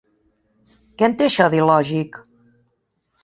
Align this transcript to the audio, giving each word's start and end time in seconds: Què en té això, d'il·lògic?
Què 1.01 1.09
en 1.09 1.13
té 1.19 1.27
això, 1.27 1.49
d'il·lògic? 1.55 2.17